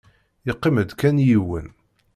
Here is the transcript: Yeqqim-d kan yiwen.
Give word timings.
Yeqqim-d 0.47 0.89
kan 0.99 1.17
yiwen. 1.27 1.67